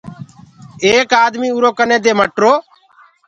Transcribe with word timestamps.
ايڪ 0.85 1.09
آدميٚ 1.25 1.53
اُرو 1.55 1.69
ڪني 1.77 1.97
دي 2.03 2.11
مٽرو۔ 2.19 2.53